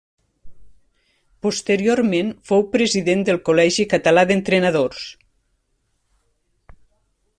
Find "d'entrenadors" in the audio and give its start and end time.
4.33-5.05